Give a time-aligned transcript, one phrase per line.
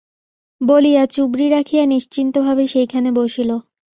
[0.61, 3.49] বলিয়া চুবড়ি রাখিয়া নিশ্চিন্তভাবে সেইখানে বসিল।